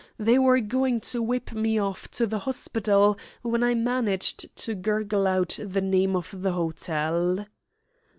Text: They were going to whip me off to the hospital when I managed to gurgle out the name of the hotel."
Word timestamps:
They 0.17 0.39
were 0.39 0.59
going 0.61 0.99
to 1.01 1.21
whip 1.21 1.51
me 1.51 1.77
off 1.77 2.09
to 2.09 2.25
the 2.25 2.39
hospital 2.39 3.19
when 3.43 3.61
I 3.61 3.75
managed 3.75 4.47
to 4.65 4.73
gurgle 4.73 5.27
out 5.27 5.59
the 5.63 5.79
name 5.79 6.15
of 6.15 6.33
the 6.41 6.53
hotel." 6.53 7.45